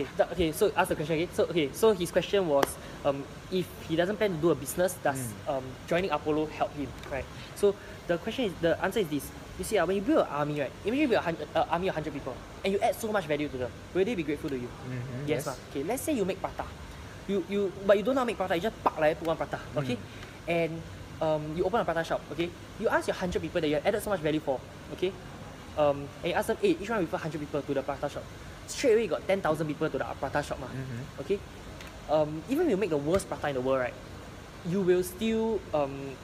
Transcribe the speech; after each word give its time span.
Okay, 0.00 0.08
th- 0.16 0.28
okay. 0.32 0.48
So 0.52 0.72
ask 0.76 0.88
the 0.88 0.96
question 0.96 1.16
again. 1.20 1.28
So 1.36 1.44
okay, 1.44 1.68
so 1.72 1.92
his 1.92 2.10
question 2.10 2.48
was, 2.48 2.64
um, 3.04 3.20
if 3.52 3.66
he 3.88 3.96
doesn't 3.96 4.16
plan 4.16 4.32
to 4.32 4.40
do 4.40 4.50
a 4.50 4.54
business, 4.54 4.96
does 5.04 5.32
um 5.48 5.62
joining 5.86 6.10
Apollo 6.10 6.46
help 6.56 6.72
him, 6.72 6.88
right? 7.12 7.24
So 7.56 7.74
the 8.08 8.16
question 8.18 8.46
is, 8.48 8.52
the 8.60 8.80
answer 8.82 9.00
is 9.00 9.08
this. 9.08 9.28
You 9.58 9.64
see, 9.64 9.76
uh, 9.76 9.84
when 9.84 9.96
you 9.96 10.02
build 10.02 10.24
an 10.24 10.32
army, 10.32 10.60
right? 10.60 10.72
Imagine 10.88 11.00
you 11.04 11.08
build 11.12 11.20
a 11.20 11.26
hundred, 11.28 11.48
uh, 11.54 11.66
army 11.68 11.88
of 11.88 11.94
hundred 11.94 12.14
people, 12.16 12.32
and 12.64 12.72
you 12.72 12.78
add 12.80 12.96
so 12.96 13.12
much 13.12 13.26
value 13.28 13.48
to 13.48 13.58
them. 13.58 13.70
Will 13.92 14.04
they 14.04 14.14
be 14.16 14.22
grateful 14.24 14.48
to 14.48 14.56
you? 14.56 14.68
Mhm, 14.88 15.28
Yes, 15.28 15.44
mah. 15.44 15.56
Okay, 15.68 15.82
let's 15.84 16.00
say 16.02 16.16
you 16.16 16.24
make 16.24 16.40
prata. 16.40 16.64
You 17.28 17.44
you 17.50 17.68
but 17.84 18.00
you 18.00 18.02
don't 18.02 18.14
know 18.16 18.24
how 18.24 18.28
to 18.28 18.32
make 18.32 18.40
prata, 18.40 18.56
you 18.56 18.64
just 18.64 18.78
park 18.82 18.96
like 18.98 19.18
put 19.20 19.28
one 19.28 19.36
prata. 19.36 19.60
Okay? 19.76 19.98
And 20.48 20.80
um 21.20 21.52
you 21.54 21.64
open 21.68 21.80
a 21.80 21.84
prata 21.84 22.00
shop, 22.02 22.24
okay? 22.32 22.48
You 22.80 22.88
ask 22.88 23.04
your 23.06 23.14
hundred 23.20 23.42
people 23.44 23.60
that 23.60 23.68
you 23.68 23.76
have 23.76 23.84
added 23.86 24.00
so 24.02 24.08
much 24.10 24.20
value 24.24 24.40
for, 24.40 24.56
okay? 24.96 25.12
Um 25.76 26.08
and 26.24 26.32
you 26.32 26.36
ask 26.40 26.48
them, 26.48 26.56
hey, 26.62 26.74
each 26.80 26.88
one 26.88 27.00
refer 27.04 27.18
hundred 27.20 27.38
people 27.44 27.60
to 27.60 27.72
the 27.76 27.82
prata 27.84 28.08
shop. 28.08 28.24
Straight 28.70 28.94
away 28.94 29.04
you 29.04 29.10
got 29.10 29.26
ten 29.26 29.42
thousand 29.42 29.66
people 29.66 29.90
to 29.90 29.98
the 29.98 30.06
prata 30.22 30.40
shop, 30.46 30.58
mah. 30.62 30.70
Mhm. 30.70 31.02
Okay? 31.26 31.38
Um 32.06 32.30
even 32.48 32.66
if 32.66 32.70
you 32.70 32.78
make 32.78 32.90
the 32.94 33.02
worst 33.02 33.26
prata 33.26 33.50
in 33.50 33.58
the 33.58 33.64
world, 33.66 33.82
right? 33.82 33.96
You 34.64 34.80
will 34.86 35.02
still 35.02 35.58
um 35.74 36.14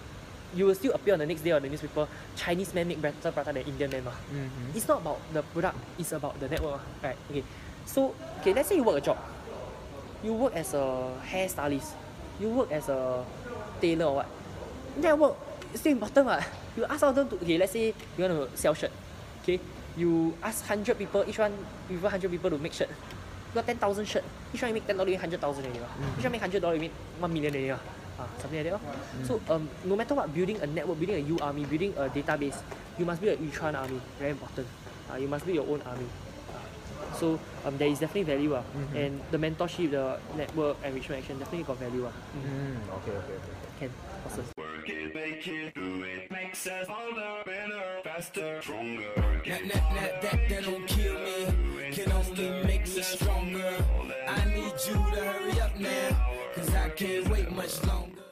you 0.55 0.65
will 0.71 0.79
still 0.79 0.95
appear 0.95 1.13
on 1.19 1.21
the 1.21 1.27
next 1.27 1.43
day 1.43 1.51
on 1.53 1.61
the 1.61 1.69
newspaper, 1.69 2.07
Chinese 2.39 2.71
man 2.73 2.87
make 2.87 3.03
better 3.03 3.35
prata 3.35 3.51
than 3.53 3.67
Indian 3.67 3.91
man, 3.91 4.05
mah. 4.07 4.17
Mhm. 4.31 4.79
It's 4.79 4.87
not 4.87 5.03
about 5.03 5.19
the 5.35 5.43
product, 5.43 5.77
it's 5.99 6.13
about 6.15 6.39
the 6.39 6.47
network. 6.49 6.81
Right, 7.03 7.19
okay. 7.31 7.43
So, 7.87 8.15
okay, 8.41 8.55
let's 8.55 8.67
say 8.71 8.77
you 8.79 8.83
work 8.87 8.99
a 8.99 9.05
job. 9.05 9.19
You 10.23 10.33
work 10.35 10.55
as 10.59 10.75
a 10.75 11.13
hairstylist. 11.23 11.95
You 12.43 12.51
work 12.51 12.71
as 12.75 12.89
a 12.91 13.23
tailor 13.81 14.07
or 14.11 14.15
what. 14.23 14.29
That 15.03 15.15
work 15.19 15.35
still 15.75 15.93
important 15.93 16.27
what. 16.27 16.43
You 16.77 16.83
ask 16.91 17.03
all 17.07 17.13
them 17.15 17.29
to, 17.31 17.37
okay, 17.43 17.59
let's 17.59 17.73
say 17.73 17.95
you 18.19 18.21
want 18.27 18.35
to 18.35 18.51
sell 18.59 18.75
shirt. 18.75 18.91
Okay, 19.43 19.61
you 19.97 20.35
ask 20.43 20.61
100 20.69 20.99
people, 20.99 21.25
each 21.27 21.39
one, 21.39 21.53
you 21.91 21.99
100 21.99 22.31
people 22.31 22.51
to 22.51 22.59
make 22.59 22.73
shirt. 22.73 22.89
You 22.89 23.55
got 23.55 23.67
10,000 23.67 24.05
shirt. 24.05 24.25
Each 24.53 24.63
one 24.63 24.69
you 24.71 24.75
make 24.75 24.87
$10, 24.87 24.99
you 25.01 25.17
make 25.17 25.23
100,000 25.23 25.65
already. 25.65 25.79
Mm. 25.81 26.19
Each 26.19 26.25
one 26.25 26.33
make 26.33 26.43
$100, 26.43 26.75
you 26.75 26.81
make 26.81 26.93
1 27.21 27.33
million 27.33 27.53
already. 27.55 27.71
Ah, 28.19 28.29
something 28.41 28.57
like 28.65 28.73
that. 28.73 28.81
lor. 28.81 28.81
So 29.29 29.41
um, 29.53 29.69
no 29.85 29.95
matter 29.97 30.15
what, 30.15 30.33
building 30.33 30.57
a 30.61 30.67
network, 30.67 30.99
building 30.99 31.17
a 31.17 31.25
U 31.29 31.39
army, 31.41 31.65
building 31.67 31.93
a 32.01 32.09
database, 32.09 32.57
you 32.99 33.05
must 33.05 33.21
build 33.21 33.39
a 33.39 33.43
Yuchuan 33.43 33.75
army. 33.77 34.01
Very 34.19 34.31
important. 34.33 34.67
Uh, 35.13 35.17
you 35.17 35.29
must 35.29 35.45
build 35.45 35.57
your 35.57 35.69
own 35.69 35.83
army. 35.85 36.09
Ah. 36.49 36.65
so 37.13 37.39
um, 37.65 37.77
there 37.77 37.89
is 37.89 38.01
definitely 38.01 38.25
value. 38.25 38.55
Uh, 38.57 38.63
And 38.97 39.21
the 39.31 39.37
mentorship, 39.37 39.91
the 39.93 40.17
network 40.37 40.77
enrichment 40.85 41.21
action 41.21 41.39
definitely 41.39 41.65
got 41.69 41.77
value. 41.77 42.07
Uh. 42.09 42.13
Mm, 42.41 42.77
okay, 43.05 43.13
okay, 43.21 43.37
okay. 43.37 43.55
Can. 43.81 43.91
Awesome. 44.25 44.66
It, 44.89 45.15
make 45.15 45.49
it, 45.49 45.75
do 45.75 46.05
it. 46.05 46.31
Makes 46.31 46.67
us 46.69 46.87
harder, 46.87 47.43
better, 47.45 48.01
faster, 48.05 48.63
stronger. 48.63 49.03
That, 49.17 49.45
that, 49.45 49.73
that, 49.73 50.23
that, 50.23 50.49
that 50.49 50.65
don't 50.65 50.87
kill 50.87 51.19
me, 51.19 51.91
can 51.91 52.13
only 52.13 52.65
make 52.65 52.83
me 52.83 53.03
stronger. 53.03 53.85
I 54.29 54.45
need 54.45 54.75
you 54.87 54.95
to 54.95 55.25
hurry 55.25 55.61
up 55.61 55.77
now, 55.77 56.31
cause 56.55 56.73
I 56.73 56.91
can't 56.91 57.29
wait 57.29 57.51
much 57.51 57.85
longer. 57.85 58.27